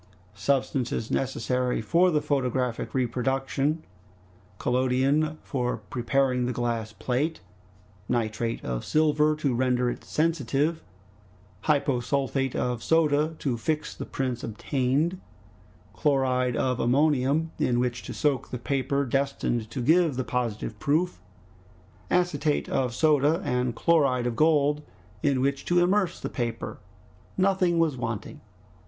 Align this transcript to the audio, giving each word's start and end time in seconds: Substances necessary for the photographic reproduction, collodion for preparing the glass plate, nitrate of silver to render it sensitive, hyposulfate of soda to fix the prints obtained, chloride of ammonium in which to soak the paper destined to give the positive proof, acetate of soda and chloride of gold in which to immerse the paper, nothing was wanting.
Substances 0.33 1.11
necessary 1.11 1.79
for 1.79 2.09
the 2.09 2.23
photographic 2.23 2.95
reproduction, 2.95 3.85
collodion 4.57 5.37
for 5.43 5.77
preparing 5.77 6.47
the 6.47 6.51
glass 6.51 6.91
plate, 6.91 7.41
nitrate 8.09 8.65
of 8.65 8.83
silver 8.83 9.35
to 9.35 9.53
render 9.53 9.91
it 9.91 10.03
sensitive, 10.03 10.81
hyposulfate 11.65 12.55
of 12.55 12.81
soda 12.81 13.35
to 13.37 13.57
fix 13.57 13.93
the 13.95 14.07
prints 14.07 14.43
obtained, 14.43 15.21
chloride 15.93 16.55
of 16.57 16.79
ammonium 16.79 17.51
in 17.59 17.79
which 17.79 18.01
to 18.01 18.11
soak 18.11 18.49
the 18.49 18.57
paper 18.57 19.05
destined 19.05 19.69
to 19.69 19.81
give 19.83 20.15
the 20.15 20.23
positive 20.23 20.79
proof, 20.79 21.21
acetate 22.09 22.67
of 22.67 22.95
soda 22.95 23.39
and 23.45 23.75
chloride 23.75 24.25
of 24.25 24.35
gold 24.35 24.81
in 25.21 25.41
which 25.41 25.63
to 25.63 25.77
immerse 25.79 26.19
the 26.19 26.27
paper, 26.27 26.79
nothing 27.37 27.77
was 27.77 27.95
wanting. 27.95 28.41